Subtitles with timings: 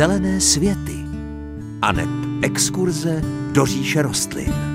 [0.00, 1.04] Zelené světy
[1.82, 2.08] aneb
[2.42, 4.69] exkurze do říše rostlin.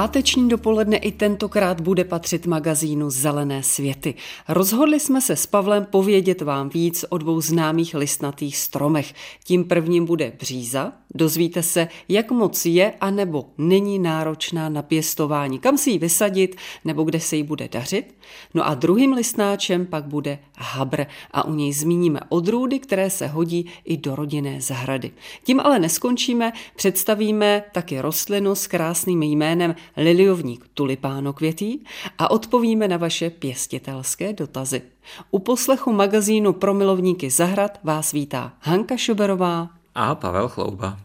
[0.00, 4.14] Páteční dopoledne i tentokrát bude patřit magazínu Zelené světy.
[4.48, 9.14] Rozhodli jsme se s Pavlem povědět vám víc o dvou známých listnatých stromech.
[9.44, 10.92] Tím prvním bude bříza.
[11.14, 16.56] Dozvíte se, jak moc je a nebo není náročná na pěstování, kam si ji vysadit
[16.84, 18.14] nebo kde se jí bude dařit.
[18.54, 23.66] No a druhým listnáčem pak bude habr a u něj zmíníme odrůdy, které se hodí
[23.84, 25.10] i do rodinné zahrady.
[25.44, 31.78] Tím ale neskončíme, představíme taky rostlinu s krásným jménem liliovník tulipánokvětý
[32.18, 34.82] a odpovíme na vaše pěstitelské dotazy.
[35.30, 40.98] U poslechu magazínu pro milovníky zahrad vás vítá Hanka Šuberová a Pavel Chlouba.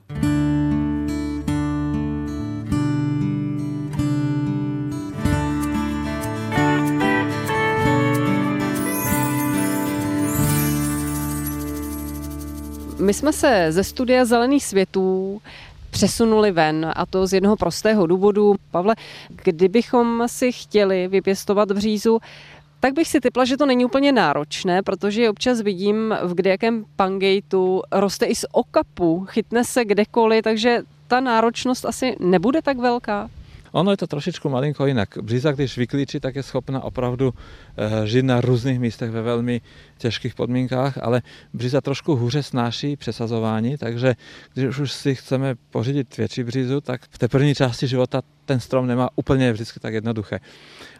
[13.00, 15.42] My jsme se ze studia Zelených světů
[15.96, 18.56] přesunuli ven a to z jednoho prostého důvodu.
[18.72, 18.96] Pavle,
[19.44, 22.20] kdybychom si chtěli vypěstovat břízu,
[22.80, 27.82] tak bych si typla, že to není úplně náročné, protože občas vidím v kdejakém pangejtu
[27.92, 33.30] roste i z okapu, chytne se kdekoliv, takže ta náročnost asi nebude tak velká.
[33.72, 35.18] Ono je to trošičku malinko jinak.
[35.22, 37.34] Bříza, když vyklíčí, tak je schopna opravdu
[37.78, 39.62] eh, žít na různých místech ve velmi
[39.98, 41.22] těžkých podmínkách, ale
[41.54, 44.16] bříza trošku hůře snáší přesazování, takže
[44.54, 48.88] když už si chceme pořídit větší břízu, tak v té první části života ten strom
[48.88, 50.40] nemá úplně vždycky tak jednoduché.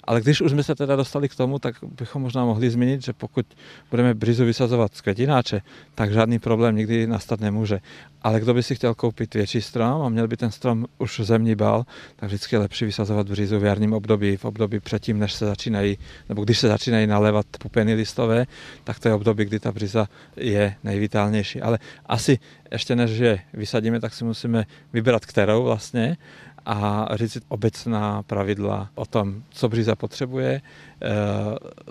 [0.04, 3.14] Ale když už jsme se teda dostali k tomu, tak bychom možná mohli zmínit, že
[3.14, 3.46] pokud
[3.92, 5.62] budeme břizu vysazovat z květináče,
[5.96, 7.80] tak žádný problém nikdy nastat nemůže.
[8.22, 11.56] Ale kdo by si chtěl koupit větší strom a měl by ten strom už zemní
[11.56, 11.86] bal,
[12.16, 15.98] tak vždycky je lepší vysazovat břizu v jarním období, v období předtím, než se začínají,
[16.30, 18.46] nebo když se začínají nalévat pupeny listové,
[18.86, 21.62] tak to je období, kdy ta břiza je nejvitálnější.
[21.62, 22.40] Ale asi
[22.72, 26.18] ještě než je vysadíme, tak si musíme vybrat kterou vlastně
[26.66, 30.62] a říct obecná pravidla o tom, co bříza potřebuje,
[31.02, 31.08] eh,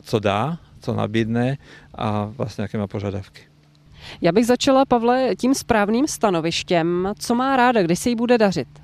[0.03, 1.59] co dá, co nabídne
[1.95, 3.43] a vlastně jaké má požadavky.
[4.21, 7.13] Já bych začala, Pavle, tím správným stanovištěm.
[7.19, 8.84] Co má ráda, když se jí bude dařit?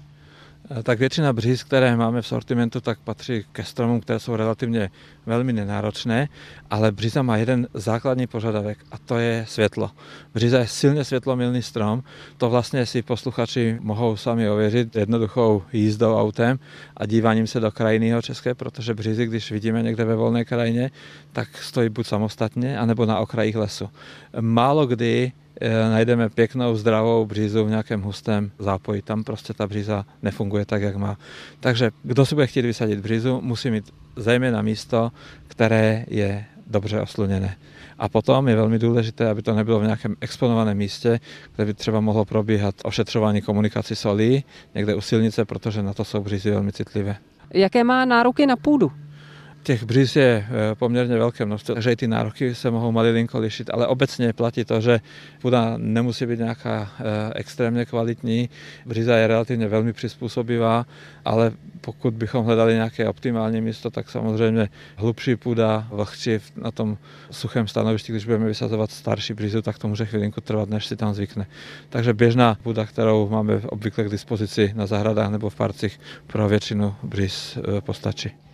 [0.70, 4.90] Eh, tak většina bříz, které máme v sortimentu, tak patří ke stromům, které jsou relativně
[5.26, 6.28] velmi nenáročné,
[6.70, 9.90] ale bříza má jeden základní požadavek a to je světlo.
[10.34, 12.02] Bříza je silně světlomilný strom,
[12.36, 16.58] to vlastně si posluchači mohou sami ověřit jednoduchou jízdou autem
[16.96, 20.90] a díváním se do krajiny české, protože břízy, když vidíme někde ve volné krajině,
[21.32, 23.90] tak stojí buď samostatně, anebo na okrajích lesu.
[24.40, 25.32] Málo kdy
[25.90, 29.02] najdeme pěknou, zdravou břízu v nějakém hustém zápoji.
[29.02, 31.18] Tam prostě ta bříza nefunguje tak, jak má.
[31.60, 33.84] Takže kdo si bude chtít vysadit břízu, musí mít
[34.16, 35.12] zejména místo,
[35.48, 37.56] které je dobře osluněné.
[37.98, 41.20] A potom je velmi důležité, aby to nebylo v nějakém exponovaném místě,
[41.56, 44.44] kde by třeba mohlo probíhat ošetřování komunikací solí,
[44.74, 47.16] někde u silnice, protože na to jsou břízy velmi citlivé.
[47.54, 48.92] Jaké má nároky na půdu?
[49.62, 53.70] Těch bříz je eh, poměrně velké množství, takže i ty nároky se mohou malilinko lišit,
[53.72, 55.00] ale obecně platí to, že
[55.40, 57.04] půda nemusí být nějaká eh,
[57.34, 58.48] extrémně kvalitní.
[58.86, 60.86] Bříza je relativně velmi přizpůsobivá,
[61.24, 66.98] ale pokud bychom hledali nějaké optimální místo, tak samozřejmě hlubší půda, vlhčí na tom
[67.30, 71.14] suchém stanovišti, když budeme vysazovat starší břízu, tak to může chvilinku trvat, než si tam
[71.14, 71.46] zvykne.
[71.88, 76.94] Takže běžná půda, kterou máme obvykle k dispozici na zahradách nebo v parcích, pro většinu
[77.02, 78.49] bříz eh, postačí.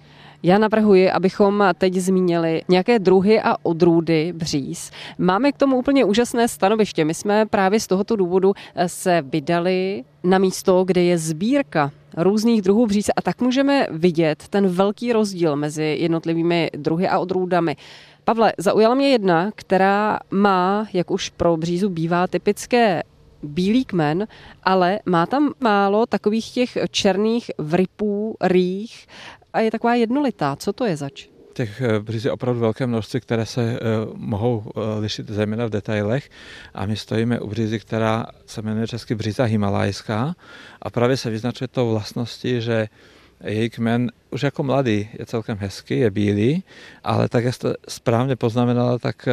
[0.47, 4.91] Já navrhuji, abychom teď zmínili nějaké druhy a odrůdy bříz.
[5.19, 7.05] Máme k tomu úplně úžasné stanoviště.
[7.05, 12.63] My jsme právě z tohoto důvodu eh, se vydali na místo, kde je sbírka různých
[12.63, 17.77] druhů bříz a tak můžeme vidět ten velký rozdíl mezi jednotlivými druhy a odrůdami.
[18.25, 23.03] Pavle, zaujala mě jedna, která má, jak už pro břízu bývá, typické
[23.43, 24.27] bílý kmen,
[24.63, 29.07] ale má tam málo takových těch černých vrypů, rých
[29.57, 30.57] a je taková jednolitá.
[30.57, 31.29] Co to je zač?
[31.57, 35.71] těch eh, bříz je opravdu velké množství, které se uh, mohou uh, lišit zejména v
[35.71, 36.31] detailech.
[36.75, 40.35] A my stojíme u břízy, která se jmenuje česky bříza himalajská
[40.83, 42.89] a právě se vyznačuje tou vlastností, že
[43.71, 46.65] kmen už jako mladý je celkem hezký, je bílý,
[47.05, 49.29] ale tak, jak jste správně poznamenala, tak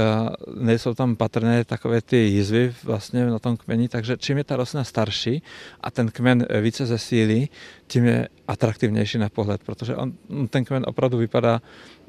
[0.56, 4.84] nejsou tam patrné takové ty jizvy vlastně na tom kmeni, takže čím je ta rostlina
[4.84, 5.44] starší
[5.82, 7.50] a ten kmen více zesílí,
[7.88, 10.14] tím je atraktivnější na pohled, protože on,
[10.50, 11.62] ten kmen opravdu vypadá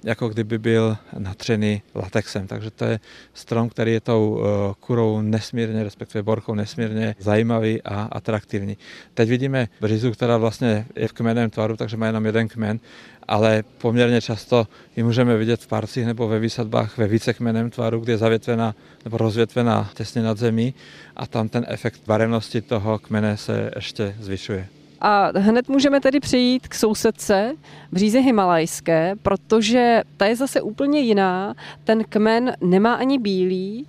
[0.04, 2.46] jako kdyby byl natřený latexem.
[2.46, 3.00] Takže to je
[3.34, 4.42] strom, který je tou
[4.80, 8.76] kurou nesmírně, respektive borkou nesmírně zajímavý a atraktivní.
[9.14, 12.80] Teď vidíme břizu, která vlastně je v kmeném tvaru, takže má jenom jeden kmen,
[13.28, 14.66] ale poměrně často
[14.96, 18.74] ji můžeme vidět v parcích nebo ve výsadbách ve vícekmeném tvaru, kde je zavětvená
[19.04, 20.74] nebo rozvětvená těsně nad zemí
[21.16, 24.68] a tam ten efekt barevnosti toho kmene se ještě zvyšuje.
[25.06, 27.52] A hned můžeme tedy přejít k sousedce
[27.92, 31.54] bříze himalajské, protože ta je zase úplně jiná.
[31.84, 33.86] Ten kmen nemá ani bílý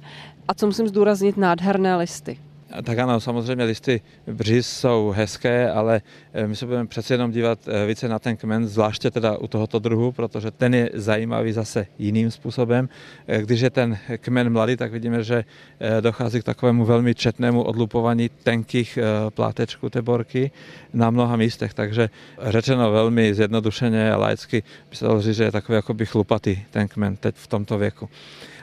[0.48, 2.38] a co musím zdůraznit, nádherné listy.
[2.83, 6.01] Tak ano, samozřejmě listy břiz jsou hezké, ale
[6.33, 9.48] eh, my se budeme přece jenom dívat eh, více na ten kmen, zvláště teda u
[9.48, 12.89] tohoto druhu, protože ten je zajímavý zase jiným způsobem.
[13.27, 15.44] Eh, když je ten kmen mladý, tak vidíme, že
[16.01, 19.00] dochází k takovému velmi četnému odlupování tenkých
[19.30, 20.51] plátečků té borky
[20.94, 22.10] na mnoha místech, takže
[22.42, 26.88] řečeno velmi zjednodušeně a laicky by se dalo říct, že je takový jakoby chlupatý ten
[26.88, 28.10] kmen teď v tomto věku.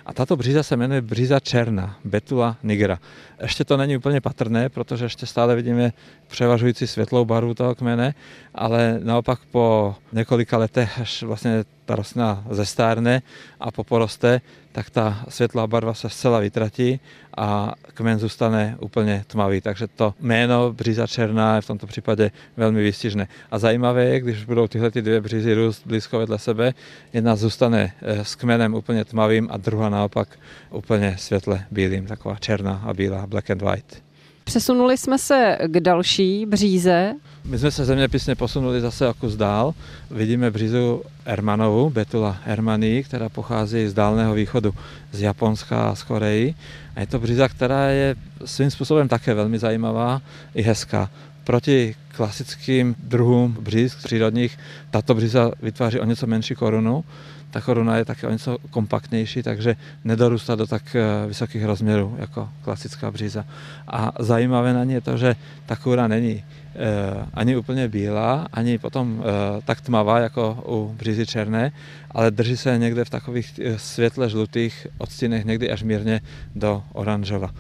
[0.07, 2.99] A tato bříza se jmenuje bříza černá, Betula nigra.
[3.43, 5.93] Ještě to není úplně patrné, protože ještě stále vidíme
[6.27, 8.15] převažující světlou barvu toho kmene,
[8.55, 13.23] ale naopak po několika letech, až vlastně ta rostlina zestárne
[13.61, 14.41] a po poroste,
[14.73, 17.01] tak ta světlá barva se zcela vytratí
[17.37, 19.61] a kmen zůstane úplně tmavý.
[19.61, 23.29] Takže to jméno bříza černá je v tomto případě velmi výstižné.
[23.51, 26.75] A zajímavé je, když budou tyhle ty dvě břízy růst blízko vedle sebe,
[27.13, 30.39] jedna zůstane eh, s kmenem úplně tmavým a druhá naopak
[30.71, 34.12] úplně světle bílým, taková černá a bílá, black and white.
[34.45, 37.15] Přesunuli jsme se k další bříze.
[37.45, 39.75] My jsme se zeměpisně posunuli zase o kus dál.
[40.11, 44.75] Vidíme břízu Ermanovu, Betula Ermanii, která pochází z Dálného východu,
[45.13, 46.55] z Japonska a z Koreji.
[46.97, 50.23] A je to bříza, která je svým způsobem také velmi zajímavá
[50.55, 51.11] i hezká.
[51.45, 54.59] Proti klasickým druhům bříz přírodních
[54.91, 57.05] tato bříza vytváří o něco menší korunu,
[57.51, 62.49] ta koruna je také o něco kompaktnější, takže nedorůstá do tak eh, vysokých rozměrů jako
[62.63, 63.45] klasická bříza.
[63.89, 65.37] A zajímavé na ní je to, že
[65.67, 66.45] ta kůra není
[66.75, 71.73] Eh, ani úplně bílá, ani potom eh, tak tmavá jako u břízy černé,
[72.11, 76.21] ale drží se někde v takových světle žlutých odstínech, někdy až mírně
[76.55, 77.51] do oranžova.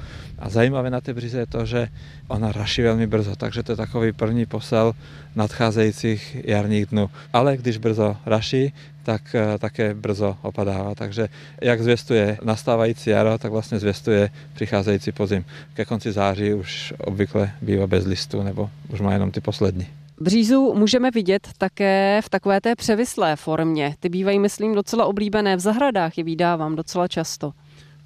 [0.42, 1.88] A zajímavé na té bříze je to, že
[2.28, 4.92] ona raší velmi brzo, takže to je takový první posel
[5.36, 7.10] nadcházejících jarních dnů.
[7.32, 8.72] Ale když brzo raší,
[9.02, 10.94] tak také brzo opadává.
[10.94, 11.28] Takže
[11.60, 15.44] jak zvěstuje nastávající jaro, tak vlastně zvěstuje přicházející podzim.
[15.74, 19.86] Ke konci září už obvykle bývá bez listů nebo už má jenom ty poslední.
[20.20, 23.94] Břízu můžeme vidět také v takové té převislé formě.
[24.00, 27.52] Ty bývají, myslím, docela oblíbené v zahradách, je vydávám docela často.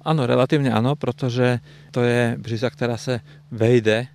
[0.07, 1.59] Ano, relativně ano, protože
[1.91, 3.19] to je bříza, která se
[3.51, 4.07] vejde e,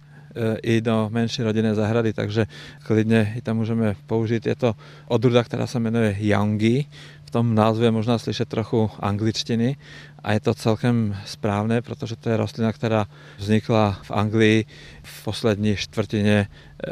[0.63, 2.47] i do menší rodinné zahrady, takže
[2.83, 4.47] klidně i tam můžeme použít.
[4.47, 4.75] Je to
[5.09, 6.85] odruda, která se jmenuje Youngi.
[7.25, 9.77] V tom názvu je možná slyšet trochu angličtiny
[10.25, 13.07] a je to celkem správné, protože to je rostlina, která
[13.39, 14.65] vznikla v Anglii
[15.03, 16.49] v poslední čtvrtině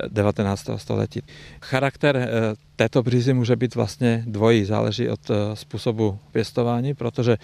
[0.08, 0.68] 19.
[0.68, 1.22] Eh, století.
[1.62, 2.28] Charakter eh,
[2.76, 7.36] této břízy může být vlastně dvojí, záleží od eh, způsobu pěstování, protože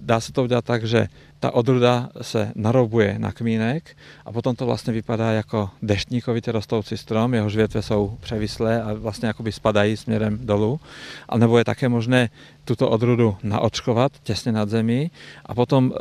[0.00, 1.08] dá se to udělat tak, že
[1.40, 7.34] ta odruda se narobuje na kmínek a potom to vlastně vypadá jako deštníkovitě rostoucí strom,
[7.34, 10.80] jehož větve jsou převislé a vlastně jakoby spadají směrem dolů.
[11.28, 12.30] A nebo je také možné
[12.64, 15.10] tuto odrudu naočkovat těsně nad zemí
[15.46, 15.92] a potom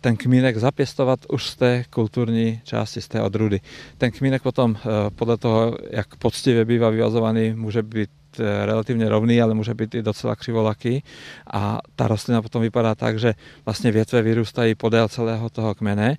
[0.00, 3.60] ten kmínek zapěstovat už z té kulturní části, z té odrudy.
[3.98, 4.76] Ten kmínek potom
[5.14, 8.10] podle toho, jak poctivě bývá vyvazovaný, může být
[8.40, 11.02] eh, relativně rovný, ale může být i docela křivolaký
[11.52, 13.34] a ta rostlina potom vypadá tak, že
[13.64, 16.16] vlastně větve vyrůstají podél celého toho kmene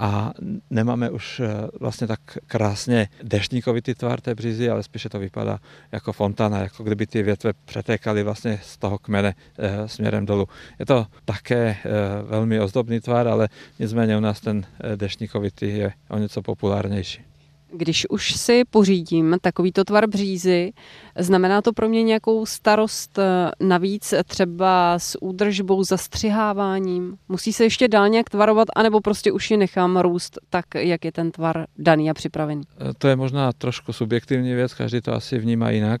[0.00, 0.32] a
[0.70, 1.48] nemáme už eh,
[1.80, 5.58] vlastně tak krásně deštníkovitý tvar té břízy, ale spíše to vypadá
[5.92, 10.48] jako fontána, jako kdyby ty větve přetékaly vlastně z toho kmene eh, směrem dolů.
[10.78, 11.76] Je to také
[12.22, 17.35] velmi ozdobný tvar, ale nicméně u nás ten deštníkovitý je o něco populárnější.
[17.72, 20.72] Když už si pořídím takovýto tvar břízy,
[21.18, 27.16] znamená to pro mě nějakou starost eh, navíc třeba s údržbou, zastřiháváním?
[27.28, 31.12] Musí se ještě dál nějak tvarovat, anebo prostě už ji nechám růst tak, jak je
[31.12, 32.62] ten tvar daný a připravený?
[32.78, 36.00] Eh, to je možná trošku subjektivní věc, každý to asi vnímá jinak.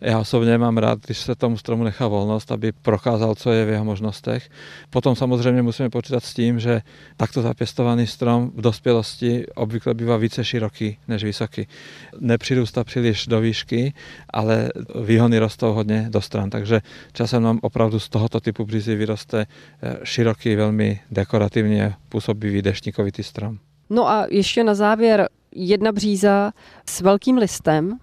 [0.00, 3.68] Já osobně mám rád, když se tomu stromu nechá volnost, aby prokázal, co je v
[3.68, 4.48] jeho možnostech.
[4.90, 6.80] Potom samozřejmě musíme počítat s tím, že
[7.16, 11.66] takto zapěstovaný strom v dospělosti obvykle bývá více široký než vysoký.
[12.20, 13.94] Nepřirůstá příliš do výšky,
[14.30, 14.68] ale
[15.04, 16.80] výhony rostou hodně do stran, takže
[17.12, 19.46] časem nám opravdu z tohoto typu břízy vyroste
[19.82, 23.58] eh, široký, velmi dekorativně působivý deštníkovitý strom.
[23.90, 26.52] No a ještě na závěr jedna bříza
[26.88, 27.98] s velkým listem.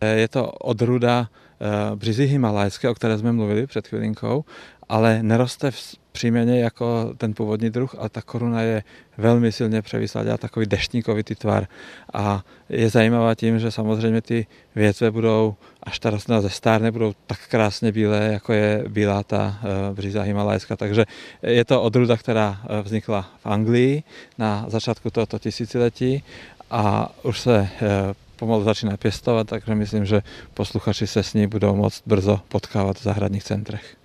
[0.00, 1.28] Eh, je to odruda
[1.60, 4.44] Eh, břizy himalajské, o které jsme mluvili před chvilinkou.
[4.88, 8.82] Ale neroste v příjmene jako ten původní druh, ale ta koruna je
[9.18, 11.66] velmi silně převislá, dělá takový deštníkovitý tvar
[12.12, 17.38] a je zajímavá tím, že samozřejmě ty větve budou, až ta rostlina zestárne, budou tak
[17.48, 20.76] krásně bílé, jako je bílá ta eh, bříza himalajská.
[20.76, 21.04] Takže
[21.42, 24.02] je to odruda, která eh, vznikla v Anglii
[24.38, 26.22] na začátku tohoto tisíciletí
[26.70, 30.22] a už se eh, pomalu začíná pěstovat, takže myslím, že
[30.54, 33.96] posluchači se s ní budou moct brzo potkávat v zahradních centrech.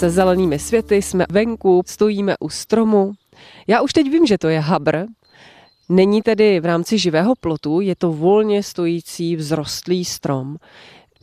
[0.00, 3.12] Se zelenými světy jsme venku, stojíme u stromu.
[3.66, 4.98] Já už teď vím, že to je habr.
[5.88, 10.56] Není tedy v rámci živého plotu, je to volně stojící vzrostlý strom.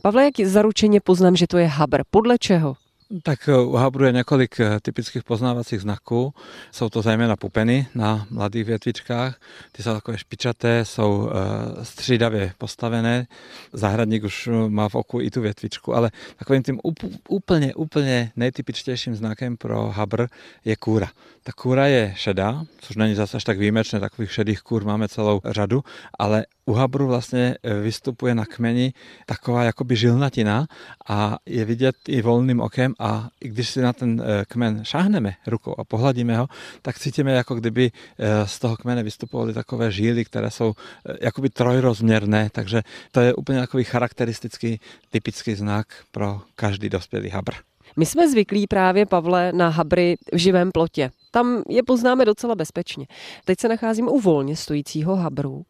[0.02, 2.02] Pavle, jak zaručeně poznám, že to je habr?
[2.10, 2.74] Podle čeho?
[3.22, 6.34] Tak u habru je několik eh, typických poznávacích znaků.
[6.72, 9.40] Jsou to zejména pupeny na mladých větvičkách.
[9.72, 13.26] Ty jsou takové špičaté, jsou eh, střídavě postavené.
[13.72, 16.80] Zahradník už má v oku i tu větvičku, ale takovým tím
[17.28, 20.26] úplně, úplně nejtypičtějším znakem pro habr
[20.64, 21.08] je kůra.
[21.42, 25.40] Ta kůra je šedá, což není zase až tak výjimečné, takových šedých kůr máme celou
[25.44, 25.84] řadu,
[26.18, 28.92] ale u habru vlastně e, vystupuje na kmeni
[29.26, 30.66] taková jakoby žilnatina
[31.08, 35.34] a je vidět i volným okem a i když si na ten e, kmen šáhneme
[35.46, 36.46] rukou a pohladíme ho,
[36.82, 40.72] tak cítíme, jako kdyby e, z toho kmene vystupovaly takové žíly, které jsou
[41.20, 42.82] jakoby trojrozměrné, takže
[43.12, 47.52] to je úplně takový charakteristický, typický znak pro každý dospělý habr.
[47.96, 51.10] My jsme zvyklí právě, Pavle, na habry v živém plotě.
[51.30, 53.06] Tam je poznáme docela bezpečně.
[53.44, 55.64] Teď se nacházím u volně stojícího habru.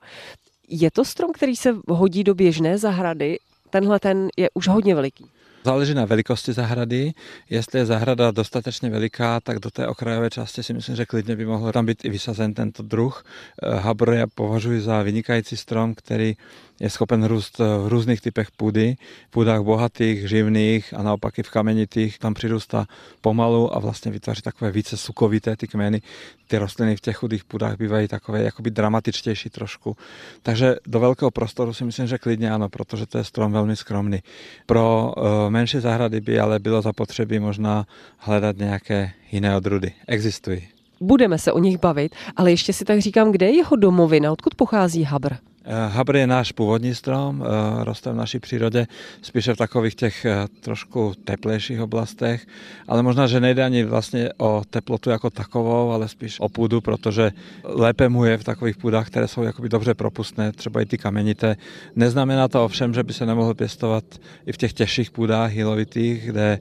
[0.68, 3.38] Je to strom, který se hodí do běžné zahrady?
[3.70, 5.24] Tenhle ten je už hodně veliký.
[5.64, 7.12] Záleží na velikosti zahrady.
[7.50, 11.46] Jestli je zahrada dostatečně veliká, tak do té okrajové části si myslím, že klidně by
[11.46, 13.24] mohl tam být i vysazen tento druh.
[13.62, 16.36] Eh, habr já považuji za vynikající strom, který
[16.80, 18.96] je schopen růst v různých typech půdy,
[19.28, 22.18] v půdách bohatých, živných a naopak i v kamenitých.
[22.18, 22.86] Tam přirůstá
[23.20, 26.02] pomalu a vlastně vytváří takové více sukovité ty kmeny.
[26.46, 29.96] Ty rostliny v těch chudých půdách bývají takové jakoby dramatičtější trošku.
[30.42, 34.22] Takže do velkého prostoru si myslím, že klidně ano, protože to je strom velmi skromný.
[34.66, 37.86] Pro uh, menší zahrady by ale bylo zapotřebí možná
[38.18, 39.92] hledat nějaké jiné odrudy.
[40.06, 40.68] Existují.
[41.00, 44.54] Budeme se o nich bavit, ale ještě si tak říkám, kde je jeho domovina, odkud
[44.54, 45.47] pochází Habr?
[45.70, 48.86] Eh, Habr je náš původní strom, eh, roste v naší přírodě
[49.22, 52.46] spíše v takových těch eh, trošku teplejších oblastech,
[52.88, 57.32] ale možná, že nejde ani vlastně o teplotu jako takovou, ale spíš o půdu, protože
[57.64, 61.56] lépe mu je v takových půdách, které jsou jakoby dobře propustné, třeba i ty kamenité.
[61.96, 64.04] Neznamená to ovšem, že by se nemohl pěstovat
[64.46, 66.58] i v těch těžších půdách hilovitých, kde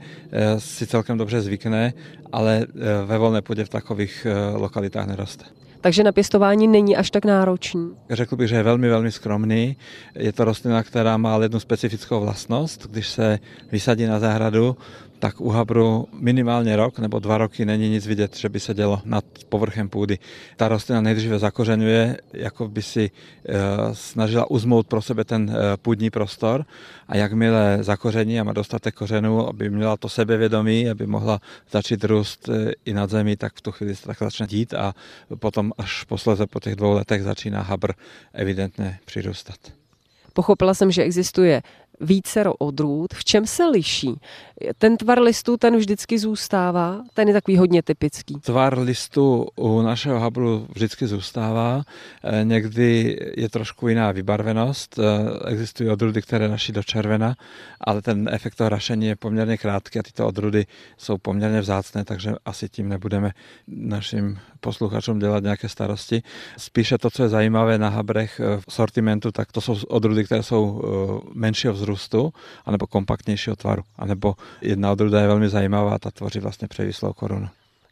[0.57, 1.93] si celkem dobře zvykne,
[2.31, 2.65] ale
[3.05, 5.45] ve volné půdě v takových lokalitách neroste
[5.81, 7.89] takže na pěstování není až tak náročný.
[8.09, 9.77] Řekl bych, že je velmi, velmi skromný.
[10.15, 12.87] Je to rostlina, která má jednu specifickou vlastnost.
[12.91, 13.39] Když se
[13.71, 14.77] vysadí na zahradu,
[15.19, 19.01] tak u habru minimálně rok nebo dva roky není nic vidět, že by se dělo
[19.05, 20.19] nad povrchem půdy.
[20.55, 23.53] Ta rostlina nejdříve zakořenuje, jako by si e,
[23.93, 26.65] snažila uzmout pro sebe ten e, půdní prostor
[27.07, 32.49] a jakmile zakoření a má dostatek kořenů, aby měla to sebevědomí, aby mohla začít růst
[32.49, 34.93] e, i nad zemí, tak v tu chvíli se tak začne dít a
[35.39, 37.91] potom až posleze po těch dvou letech začíná habr
[38.33, 39.57] evidentně přirůstat.
[40.37, 41.61] Pochopila jsem, že existuje
[41.99, 43.13] vícero odrůd.
[43.13, 44.15] V čem se liší?
[44.77, 48.35] Ten tvar listu, ten vždycky zůstává, ten je takový hodně typický.
[48.35, 51.83] Tvar listu u našeho habru vždycky zůstává,
[52.23, 57.35] eh, někdy je trošku jiná vybarvenost, eh, existují odrůdy, které naší do červena,
[57.81, 60.65] ale ten efekt toho rašení je poměrně krátký a tyto odrůdy
[60.97, 63.31] jsou poměrně vzácné, takže asi tím nebudeme
[63.67, 66.21] našim posluchačům dělat nějaké starosti.
[66.57, 70.43] Spíše to, co je zajímavé na habrech eh, v sortimentu, tak to jsou odrůdy, které
[70.43, 70.81] jsou
[71.33, 71.86] menšího vzrůstu,
[72.65, 77.47] anebo kompaktnějšího tvaru, anebo Jedna odrůda je velmi zajímavá, ta tvoří vlastně převislou korunu.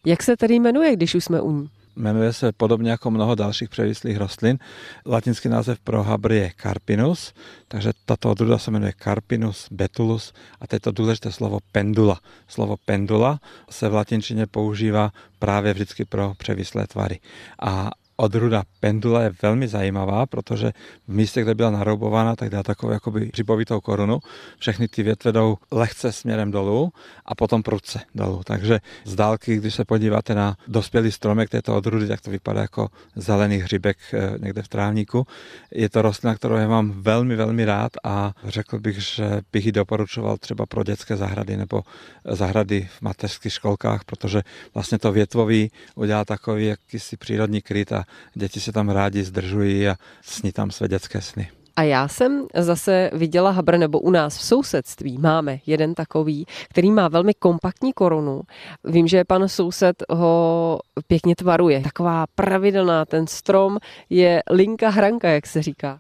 [0.06, 1.70] Jak se tedy jmenuje, když už jsme u ní?
[1.96, 4.58] Jmenuje se podobně jako mnoho dalších převislých rostlin.
[5.06, 7.34] Latinský název pro habry je Carpinus,
[7.68, 12.20] takže tato odrůda se jmenuje Carpinus betulus a teď to důležité slovo pendula.
[12.48, 17.20] Slovo pendula se v latinčině používá právě vždycky pro převislé tvary.
[17.62, 20.72] A odruda pendula je velmi zajímavá, protože
[21.08, 24.20] v místě, kde byla naroubována, tak dá takovou jakoby hřibovitou korunu.
[24.60, 26.92] Všechny ty větve jdou lehce směrem dolů
[27.26, 28.42] a potom prudce dolů.
[28.46, 32.88] Takže z dálky, když se podíváte na dospělý stromek této odrudy, tak to vypadá jako
[33.16, 35.28] zelený hřibek eh, někde v trávníku.
[35.72, 39.72] Je to rostlina, kterou já mám velmi, velmi rád a řekl bych, že bych ji
[39.72, 41.82] doporučoval třeba pro dětské zahrady nebo
[42.26, 44.42] zahrady v mateřských školkách, protože
[44.74, 49.96] vlastně to větvový udělá takový jakýsi přírodní kryt a děti se tam rádi zdržují a
[50.22, 51.50] sní tam své dětské sny.
[51.76, 56.92] A já jsem zase viděla habr, nebo u nás v sousedství máme jeden takový, který
[56.92, 58.42] má velmi kompaktní korunu.
[58.84, 61.82] Vím, že pan soused ho pěkně tvaruje.
[61.82, 63.78] Taková pravidelná, ten strom
[64.10, 66.00] je linka hranka, jak se říká.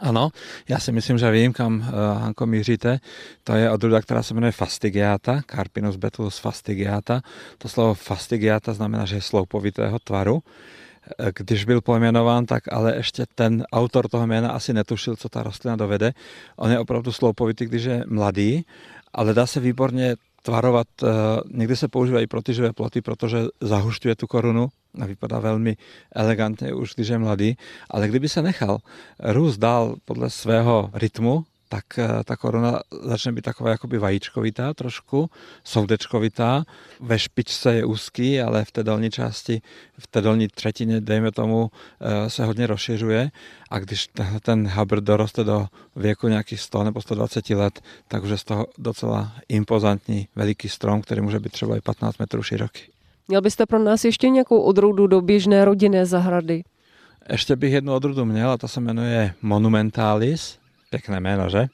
[0.00, 0.30] Ano,
[0.68, 2.98] já si myslím, že vím, kam uh, Hanko míříte.
[3.44, 7.20] To je odrůda, která se jmenuje fastigiata, Carpinus betulus fastigiata.
[7.58, 10.42] To slovo fastigiata znamená, že je sloupovitého tvaru
[11.38, 15.76] když byl pojmenován, tak ale ještě ten autor toho jména asi netušil, co ta rostlina
[15.76, 16.12] dovede.
[16.56, 18.64] On je opravdu sloupovitý, když je mladý,
[19.12, 20.86] ale dá se výborně tvarovat.
[21.02, 21.06] Eh,
[21.50, 24.68] někdy se používají pro tyživé ploty, protože zahušťuje tu korunu
[25.00, 25.76] a vypadá velmi
[26.14, 27.56] elegantně už, když je mladý.
[27.90, 28.78] Ale kdyby se nechal
[29.18, 35.30] růst dál podle svého rytmu, tak eh, ta koruna začne být taková jakoby vajíčkovitá trošku,
[35.64, 36.64] soudečkovitá.
[37.00, 39.62] Ve špičce je úzký, ale v té dolní části,
[39.98, 41.70] v té dolní třetině, dejme tomu,
[42.00, 43.30] eh, se hodně rozšiřuje
[43.70, 44.08] a když
[44.42, 48.66] ten habr doroste do věku nějakých 100 nebo 120 let, tak už je z toho
[48.78, 52.82] docela impozantní veliký strom, který může být třeba i 15 metrů široký.
[53.28, 56.64] Měl byste pro nás ještě nějakou odrůdu do běžné rodinné zahrady?
[57.30, 60.58] Ještě bych jednu odrůdu měl a ta se jmenuje Monumentalis
[60.90, 61.66] Pěkné jméno, že?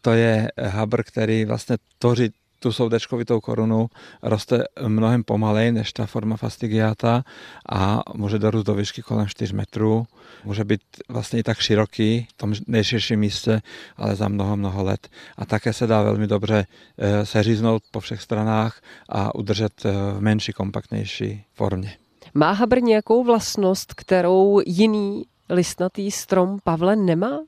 [0.00, 2.30] To je habr, který vlastně tvoří
[2.62, 3.86] tu soudečkovitou korunu,
[4.22, 7.24] roste mnohem pomalej než ta forma fastigiata
[7.68, 10.06] a může dorůst do výšky kolem 4 metrů.
[10.44, 13.60] Může být vlastně i tak široký v tom nejširším místě,
[13.96, 15.08] ale za mnoho, mnoho let.
[15.36, 16.66] A také se dá velmi dobře
[16.98, 21.96] eh, seříznout po všech stranách a udržet eh, v menší, kompaktnější formě.
[22.34, 27.38] Má habr nějakou vlastnost, kterou jiný listnatý strom Pavle nemá?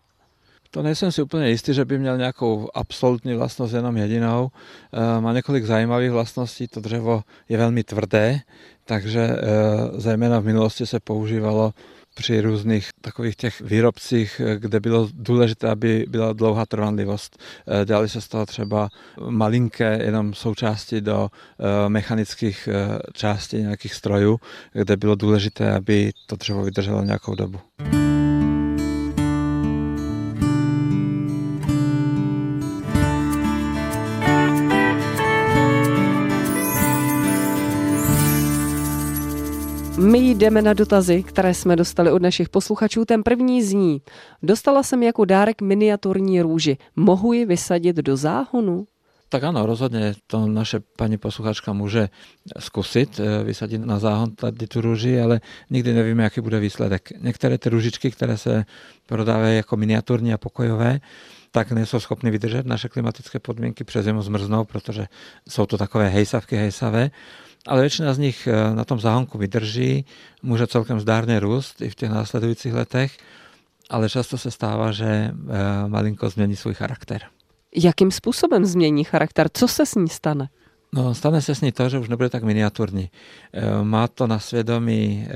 [0.75, 4.51] To nejsem si úplně jistý, že by měl nějakou absolutní vlastnost jenom jedinou.
[4.93, 6.69] Eh, má několik zajímavých vlastností.
[6.69, 8.41] To dřevo je velmi tvrdé,
[8.85, 9.41] takže eh,
[10.01, 11.73] zejména v minulosti se používalo
[12.15, 17.39] při různých takových těch výrobcích, eh, kde bylo důležité, aby byla dlouhá trvanlivost.
[17.85, 18.89] Dělali se z toho třeba
[19.29, 21.29] malinké jenom součásti do
[21.89, 22.69] mechanických
[23.13, 24.39] částí nějakých strojů,
[24.73, 27.59] kde bylo důležité, aby to dřevo vydrželo nějakou dobu.
[40.15, 43.05] My jdeme na dotazy, které jsme dostali od našich posluchačů.
[43.05, 44.03] Ten první zní.
[44.43, 46.77] Dostala jsem jako dárek miniaturní růži.
[46.97, 48.87] Mohu ji vysadit do záhonu?
[49.29, 52.09] Tak ano, rozhodně to naše paní posluchačka může
[52.59, 57.09] zkusit eh, vysadit na záhon tady tu růži, ale nikdy nevíme, jaký bude výsledek.
[57.21, 58.65] Některé ty růžičky, které se
[59.07, 61.01] prodávají jako miniaturní a pokojové,
[61.51, 65.07] tak nejsou schopny vydržet naše klimatické podmínky, přes zimu zmrznou, protože
[65.49, 67.11] jsou to takové hejsavky hejsavé
[67.67, 70.05] ale většina z nich eh, na tom záhonku vydrží,
[70.43, 73.19] může celkem zdárně růst i v těch následujících letech,
[73.91, 75.33] ale často se stává, že eh,
[75.89, 77.23] malinko změní svůj charakter.
[77.77, 79.49] Jakým způsobem změní charakter?
[79.53, 80.49] Co se s ní stane?
[80.93, 83.11] No, stane se s ní to, že už nebude tak miniaturní.
[83.53, 85.29] Eh, má to na svědomí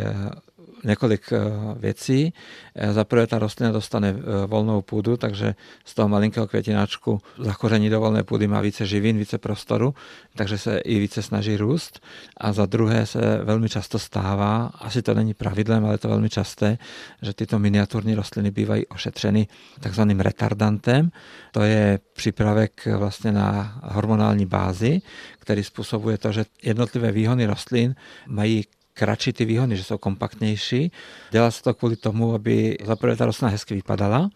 [0.84, 1.38] několik eh,
[1.78, 2.32] věcí.
[2.74, 7.90] Eh, za prvé ta rostlina dostane eh, volnou půdu, takže z toho malinkého květináčku zakoření
[7.90, 9.94] do volné půdy má více živin, více prostoru,
[10.36, 12.00] takže se i více snaží růst.
[12.36, 16.28] A za druhé se velmi často stává, asi to není pravidlem, ale je to velmi
[16.28, 16.78] časté,
[17.22, 19.48] že tyto miniaturní rostliny bývají ošetřeny
[19.80, 21.10] takzvaným retardantem.
[21.52, 25.00] To je přípravek vlastně na hormonální bázi,
[25.38, 27.94] který způsobuje to, že jednotlivé výhony rostlin
[28.26, 28.64] mají
[28.98, 30.92] kratší ty výhony, že jsou kompaktnější.
[31.30, 34.30] Dělá se to kvůli tomu, aby zaprvé ta rostlina hezky vypadala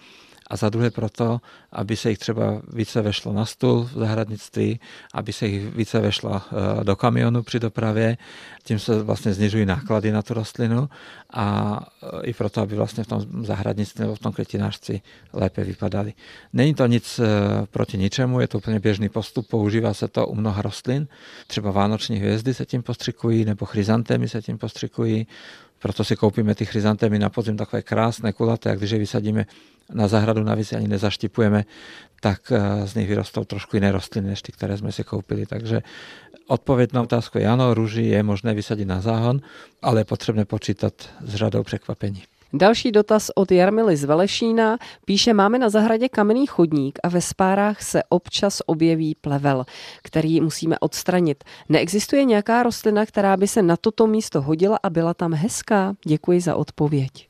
[0.52, 1.40] a za druhé proto,
[1.72, 4.80] aby se jich třeba více vešlo na stůl v zahradnictví,
[5.14, 8.16] aby se jich více vešlo eh, do kamionu při dopravě.
[8.62, 10.88] Tím se vlastně snižují náklady na tu rostlinu
[11.32, 16.12] a eh, i proto, aby vlastně v tom zahradnictví nebo v tom květinářství lépe vypadaly.
[16.52, 17.26] Není to nic eh,
[17.70, 21.08] proti ničemu, je to úplně běžný postup, používá se to u mnoha rostlin.
[21.46, 25.26] Třeba vánoční hvězdy se tím postřikují, nebo chryzantémy se tím postřikují,
[25.82, 29.46] proto si koupíme ty chryzantémy na podzim takové krásné, kulaté a když je vysadíme
[29.92, 31.64] na zahradu navíc ani nezaštipujeme,
[32.20, 35.46] tak eh, z nich vyrostou trošku jiné rostliny, než ty, které jsme si koupili.
[35.46, 35.82] Takže
[36.46, 39.40] odpověď na otázku je ano, růži je možné vysadit na záhon,
[39.82, 42.22] ale je potřebné počítat s řadou překvapení.
[42.54, 44.78] Další dotaz od Jarmily z Velešína.
[45.04, 49.64] Píše, máme na zahradě kamenný chodník a ve spárách se občas objeví plevel,
[50.02, 51.44] který musíme odstranit.
[51.68, 55.94] Neexistuje nějaká rostlina, která by se na toto místo hodila a byla tam hezká?
[56.04, 57.28] Děkuji za odpověď.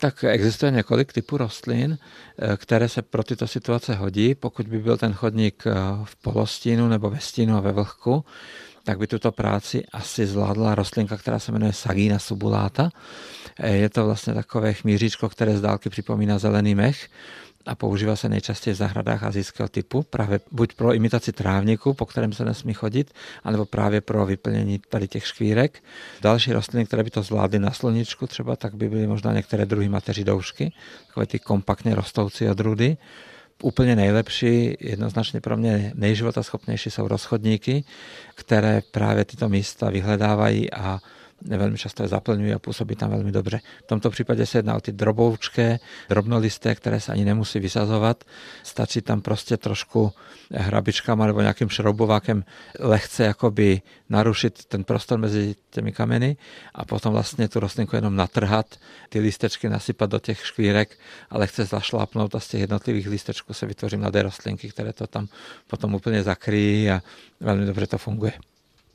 [0.00, 1.98] Tak existuje několik typů rostlin,
[2.38, 4.34] eh, které se pro tyto situace hodí.
[4.34, 8.24] Pokud by byl ten chodník eh, v polostínu nebo ve stínu a ve vlhku,
[8.84, 12.90] tak by tuto práci asi zvládla rostlinka, která se jmenuje Sagina subulata.
[13.58, 17.08] Eh, je to vlastně takové chmíříčko, které z dálky připomíná zelený mech
[17.66, 22.32] a používá se nejčastěji v zahradách azijského typu, právě buď pro imitaci trávníku, po kterém
[22.32, 23.14] se nesmí chodit,
[23.44, 25.82] anebo právě pro vyplnění tady těch škvírek.
[26.20, 29.88] Další rostliny, které by to zvládly na sluníčku třeba, tak by byly možná některé druhy
[29.88, 30.72] mateří doušky,
[31.06, 32.96] takové ty kompaktně rostoucí odrůdy.
[33.62, 37.84] Úplně nejlepší, jednoznačně pro mě nejživotaschopnější jsou rozchodníky,
[38.34, 41.00] které právě tyto místa vyhledávají a
[41.42, 43.60] velmi často je zaplňují a působí tam velmi dobře.
[43.84, 48.24] V tomto případě se jedná o ty droboučké, drobnolisté, které se ani nemusí vysazovat.
[48.62, 50.12] Stačí tam prostě trošku
[50.50, 52.44] hrabičkama nebo nějakým šroubovákem
[52.78, 56.36] lehce jakoby narušit ten prostor mezi těmi kameny
[56.74, 58.66] a potom vlastně tu rostlinku jenom natrhat,
[59.08, 60.98] ty listečky nasypat do těch škvírek
[61.30, 65.28] a lehce zašlápnout a z těch jednotlivých listečků se vytvoří mladé rostlinky, které to tam
[65.66, 67.02] potom úplně zakryjí a
[67.40, 68.32] velmi dobře to funguje.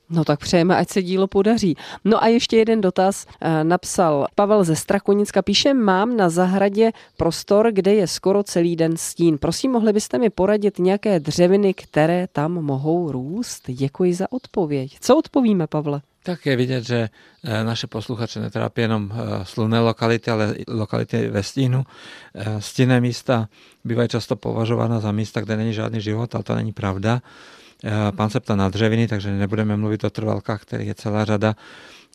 [0.09, 1.75] No tak přejeme, ať se dílo podaří.
[2.05, 5.41] No a ještě jeden dotaz eh, napsal Pavel ze Strakonicka.
[5.41, 9.37] Píše, mám na zahradě prostor, kde je skoro celý den stín.
[9.37, 13.63] Prosím, mohli byste mi poradit nějaké dřeviny, které tam mohou růst?
[13.67, 14.97] Děkuji za odpověď.
[15.01, 16.01] Co odpovíme, Pavle?
[16.23, 17.09] Tak je vidět, že
[17.43, 21.83] eh, naše posluchače netrápí jenom eh, slunné lokality, ale lokality ve stínu.
[22.59, 23.49] Stinné místa
[23.83, 27.21] bývají často považována za místa, kde není žádný život, ale to není pravda.
[27.83, 31.55] Eh, pán se ptá na dřeviny, takže nebudeme mluvit o trvalkách, kterých je celá řada,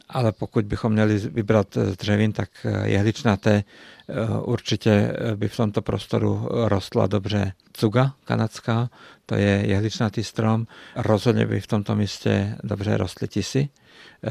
[0.08, 5.82] ale pokud bychom měli vybrat z dřevin, tak eh, jehličnaté eh, určitě by v tomto
[5.82, 8.90] prostoru rostla dobře cuga kanadská,
[9.26, 10.66] to je jehličnatý strom.
[10.96, 13.68] Rozhodně by v tomto místě dobře rostly tisy,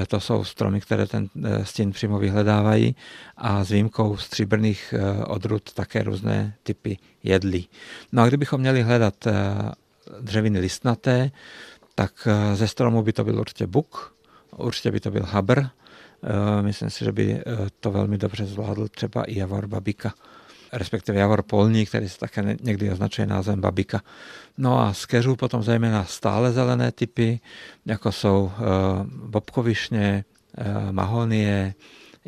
[0.07, 1.29] to jsou stromy, které ten
[1.63, 2.95] stín přímo vyhledávají
[3.37, 4.93] a s výjimkou stříbrných
[5.27, 7.69] odrůd také různé typy jedlí.
[8.11, 9.27] No a kdybychom měli hledat
[10.21, 11.31] dřeviny listnaté,
[11.95, 14.15] tak eh, ze stromu by to byl určitě buk,
[14.55, 15.59] určitě by to byl habr.
[15.59, 17.43] Eh, myslím si, že by eh,
[17.79, 20.13] to velmi dobře zvládl třeba i javor babika,
[20.73, 24.01] respektive javor polní, který se také někdy označuje názvem babika.
[24.57, 27.39] No a z keřů potom zejména stále zelené typy,
[27.85, 28.51] jako jsou
[29.25, 30.25] bobkovišně,
[30.91, 31.73] mahonie,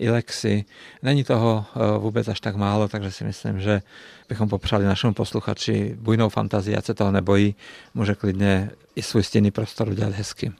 [0.01, 0.65] ilexy.
[1.03, 1.65] Není toho
[1.99, 3.81] vůbec až tak málo, takže si myslím, že
[4.29, 7.55] bychom popřáli našemu posluchači bujnou fantazii, ať se toho nebojí,
[7.93, 10.51] může klidně i svůj stěný prostor udělat hezky.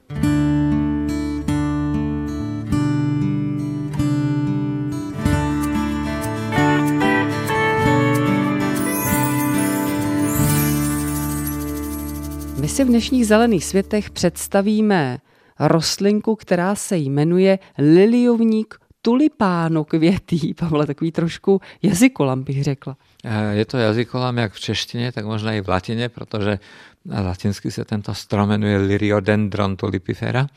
[12.60, 15.17] My si v dnešních zelených světech představíme
[15.60, 20.54] rostlinku, která se jmenuje liliovník tulipánu květý.
[20.60, 22.98] Pavle, takový trošku jazykolam bych řekla.
[23.24, 26.60] Eh, je to jazykolam jak v češtině, tak možná i v latině, protože
[27.24, 30.48] latinsky se tento strom jmenuje Lyriodendron tulipifera.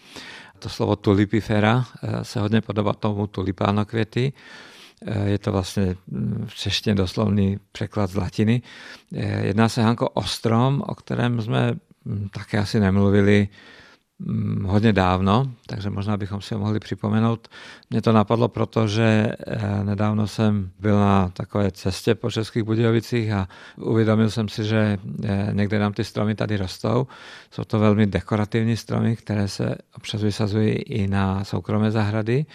[0.58, 4.32] To slovo tulipifera eh, se hodně podobá tomu tulipánokvěty.
[5.06, 8.62] Eh, je to vlastně hm, v češtině doslovný překlad z latiny.
[9.42, 11.72] Jedná se Hanko o strom, o kterém jsme
[12.06, 13.54] hm, také asi nemluvili Mm,
[14.64, 17.48] hodně dávno, takže možná bychom si ho mohli připomenout.
[17.90, 23.48] Mě to napadlo, protože eh, nedávno jsem byl na takové cestě po Českých Budějovicích a
[23.76, 27.06] uvědomil jsem si, že eh, někde nám ty stromy tady rostou.
[27.50, 32.46] Jsou to velmi dekorativní stromy, které se občas vysazují i na soukromé zahrady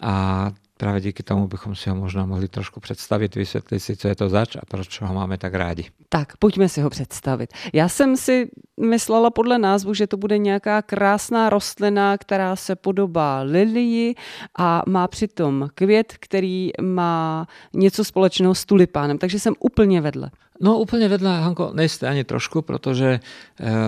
[0.00, 0.50] a
[0.82, 4.28] právě díky tomu bychom si ho možná mohli trošku představit, vysvětlit si, co je to
[4.28, 5.84] zač a proč ho máme tak rádi.
[6.08, 7.50] Tak, pojďme si ho představit.
[7.72, 13.40] Já jsem si myslela podle názvu, že to bude nějaká krásná rostlina, která se podobá
[13.40, 14.14] lilii
[14.58, 20.30] a má přitom květ, který má něco společného s tulipánem, takže jsem úplně vedle.
[20.60, 23.20] No úplně vedle, Hanko, nejste ani trošku, protože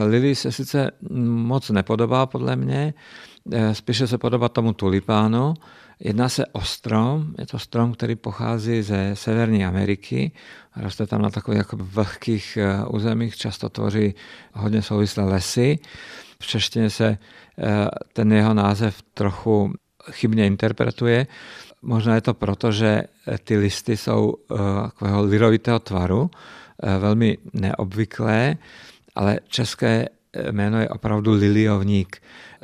[0.07, 0.90] lilii se sice
[1.26, 2.94] moc nepodobá podle mě,
[3.52, 5.54] eh, spíše se podobá tomu tulipánu,
[6.00, 10.33] Jedná se o strom, je to strom, který pochází ze Severní Ameriky,
[10.76, 14.14] roste tam na takových jako vlhkých eh, územích, často tvoří
[14.52, 15.78] hodně souvislé lesy.
[16.40, 17.18] V češtině se
[17.59, 19.72] eh, ten jeho název trochu
[20.11, 21.26] chybně interpretuje.
[21.83, 23.02] Možno je to proto, že
[23.44, 24.35] ty listy jsou
[24.85, 26.30] takového lirovitého tvaru,
[26.98, 28.57] velmi neobvyklé,
[29.14, 30.09] ale české
[30.51, 32.23] jméno je opravdu liliovník.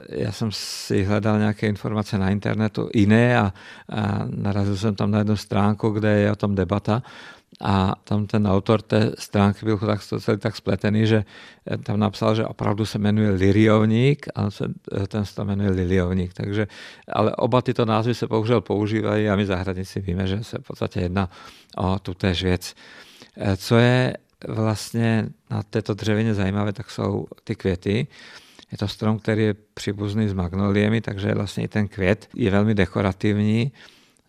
[0.08, 3.52] Já jsem si hledal nějaké informace na internetu jiné a,
[3.88, 7.02] a narazil jsem tam na jednu stránku, kde je o tom debata
[7.60, 11.24] a tam ten autor té stránky byl tak, celý tak spletený, že
[11.82, 14.48] tam napsal, že opravdu se jmenuje Liriovník a
[15.08, 16.32] ten se tam jmenuje Liliovník.
[16.34, 16.66] Takže,
[17.12, 21.00] ale oba tyto názvy se bohužel používají a my zahradníci víme, že se v podstatě
[21.00, 21.30] jedná
[21.76, 22.74] o tutéž věc.
[23.56, 24.16] Co je
[24.48, 28.06] vlastně na této dřevině zajímavé, tak jsou ty květy.
[28.72, 32.74] Je to strom, který je příbuzný s magnoliemi, takže vlastně i ten květ je velmi
[32.74, 33.72] dekorativní.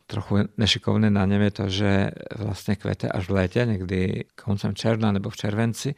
[0.08, 5.12] Trochu nešikovné na něm je to, že vlastně kvete až v létě, někdy koncem června
[5.12, 5.95] nebo v červenci.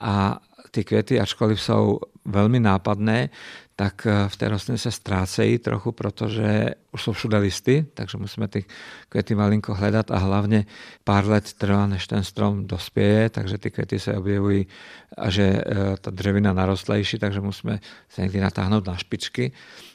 [0.00, 3.28] A ty květy, ačkoliv jsou velmi nápadné,
[3.80, 8.48] tak eh, v té rostlině se ztrácejí trochu, protože už jsou všude listy, takže musíme
[8.48, 8.64] ty
[9.08, 10.66] květy malinko hledat a hlavně
[11.04, 14.66] pár let trvá, než ten strom dospěje, takže ty květy se objevují
[15.16, 15.62] a že eh,
[16.00, 19.52] ta dřevina narostlejší, takže musíme se někdy natáhnout na špičky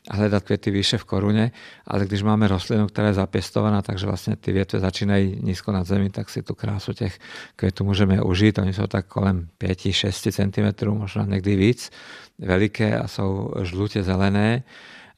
[0.09, 1.51] a hledat květy výše v koruně,
[1.87, 6.09] ale když máme rostlinu, která je zapěstovaná, takže vlastně ty větve začínají nízko nad zemi,
[6.09, 7.19] tak si tu krásu těch
[7.55, 8.57] květů můžeme užít.
[8.57, 11.91] Oni jsou tak kolem 5-6 cm, možná někdy víc,
[12.39, 14.63] veliké a jsou žlutě zelené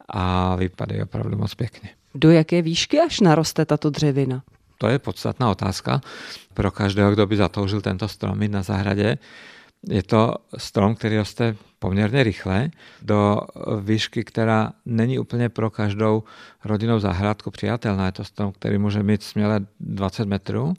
[0.10, 1.89] a vypadají opravdu moc pěkně.
[2.15, 4.43] Do jaké výšky až naroste tato dřevina?
[4.77, 6.01] To je podstatná otázka
[6.53, 9.17] pro každého, kdo by zatoužil tento strom mít na zahradě.
[9.89, 12.69] Je to strom, který roste poměrně rychle
[13.01, 13.41] do
[13.82, 16.23] výšky, která není úplně pro každou
[16.65, 18.06] rodinnou zahrádku přijatelná.
[18.06, 20.73] Je to strom, který může mít směle 20 metrů.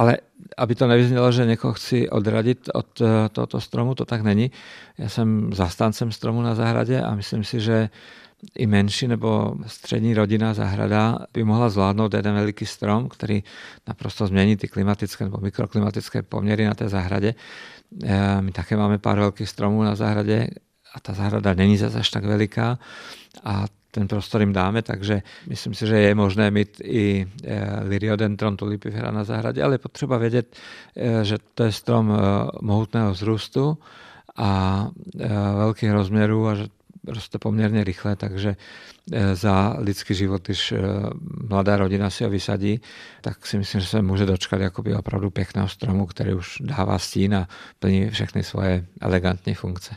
[0.00, 0.16] Ale
[0.56, 4.50] aby to nevyznělo, že někoho chci odradit od eh, tohoto stromu, to tak není.
[4.98, 7.88] Já jsem zastáncem stromu na zahradě a myslím si, že
[8.58, 13.44] i menší nebo střední rodina zahrada by mohla zvládnout jeden veliký strom, který
[13.88, 17.34] naprosto změní ty klimatické nebo mikroklimatické poměry na té zahradě.
[18.04, 20.48] Eh, my také máme pár velkých stromů na zahradě
[20.94, 22.78] a ta zahrada není zase až tak veliká
[23.44, 28.56] a ten prostor jim dáme, takže myslím si, že je možné mít i eh, Liriodendron
[28.56, 30.56] tulipifera na zahradě, ale je potřeba vědět,
[30.96, 32.18] eh, že to je strom
[32.62, 33.78] mohutného vzrůstu
[34.36, 34.88] a
[35.56, 36.66] velkých rozměrů a že
[37.06, 38.56] roste poměrně rychle, takže
[39.12, 40.78] eh, za lidský život, když eh,
[41.48, 42.80] mladá rodina si ho vysadí,
[43.20, 47.34] tak si myslím, že se může dočkat jakoby opravdu pěkného stromu, který už dává stín
[47.34, 47.48] a
[47.78, 49.94] plní všechny svoje elegantní funkce.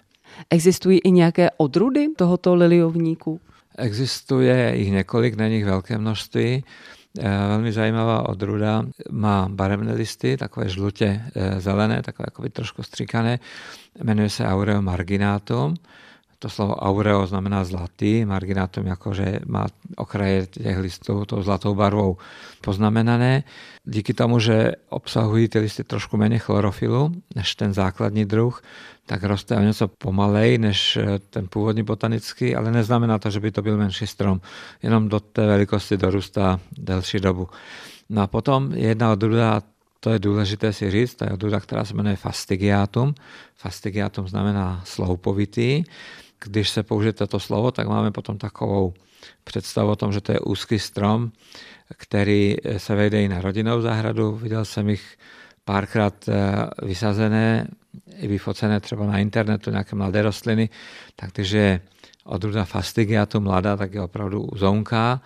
[0.49, 3.41] Existují i nějaké odrudy tohoto liliovníku?
[3.78, 6.64] Existuje jich několik, není jich velké množství.
[7.20, 11.22] Eh, velmi zajímavá odruda má barevné listy, takové žlutě
[11.58, 13.40] zelené, takové jakoby trošku stříkané.
[14.04, 15.76] Jmenuje se Aureo marginatum
[16.43, 19.63] to slovo aureo znamená zlatý, marginátum jakože má
[19.95, 22.17] okraje těch listů tou zlatou barvou
[22.62, 23.43] poznamenané.
[23.84, 28.60] Díky tomu, že obsahují ty listy trošku méně chlorofilu než ten základní druh,
[29.06, 33.62] tak roste o něco pomalej než ten původní botanický, ale neznamená to, že by to
[33.62, 34.41] byl menší strom.
[34.84, 37.47] Jenom do té velikosti dorůstá delší dobu.
[38.10, 39.62] No a potom jedna odrůda,
[39.99, 43.15] to je důležité si říct, to je odrůda, která se jmenuje fastigiatum.
[43.56, 45.84] Fastigiatum znamená sloupovitý
[46.45, 48.93] když se použije toto slovo, tak máme potom takovou
[49.43, 51.32] představu o tom, že to je úzký strom,
[51.97, 54.32] který se vejde i na rodinnou zahradu.
[54.32, 55.17] Viděl jsem jich
[55.65, 56.34] párkrát eh,
[56.86, 57.67] vysazené,
[58.17, 60.69] i vyfocené třeba na internetu, nějaké mladé rostliny,
[61.15, 61.82] tak když je
[62.23, 65.21] odrůda fastigiatu mladá, tak je opravdu uzonká,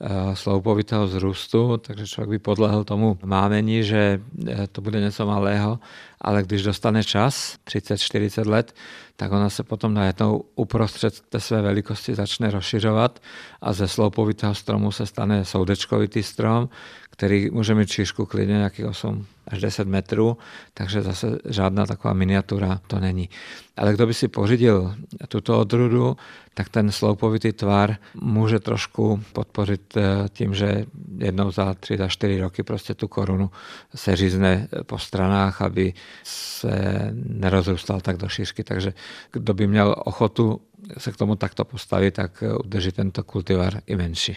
[0.00, 5.78] eh, sloupovitého vzrůstu, takže člověk by podlehl tomu mámení, že eh, to bude něco malého,
[6.20, 8.74] ale když dostane čas, 30-40 let,
[9.20, 13.22] tak ona se potom najednou uprostřed té své velikosti začne rozšiřovat
[13.60, 16.68] a ze sloupovitého stromu se stane soudečkovitý strom,
[17.10, 20.36] který může mít šířku klidně nějakých 8 až 10 metrů,
[20.74, 23.28] takže zase žádná taková miniatura to není.
[23.76, 24.94] Ale kdo by si pořídil
[25.28, 26.16] tuto odrůdu,
[26.54, 30.84] tak ten sloupovitý tvar může trošku podpořit eh, tím, že
[31.18, 33.50] jednou za 3 za 4 roky prostě tu korunu
[33.94, 38.64] se řízne po stranách, aby se nerozrůstal tak do šířky.
[38.64, 38.92] Takže
[39.32, 40.60] kdo by měl ochotu
[40.98, 44.36] se k tomu takto postavit, tak udrží tento kultivar i menší.